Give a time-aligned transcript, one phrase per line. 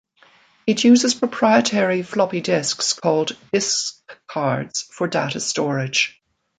[0.65, 6.19] It uses proprietary floppy disks called "Disk Cards" for data storage.